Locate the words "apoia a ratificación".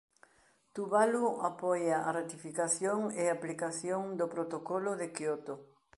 1.49-2.99